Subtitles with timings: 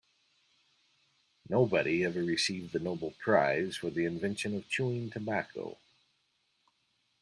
[1.47, 5.77] Nobody ever received the Nobel prize for the invention of chewing tobacco.